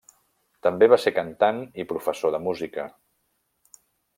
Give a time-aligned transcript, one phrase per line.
[0.67, 2.87] També va ser cantant i professor de música.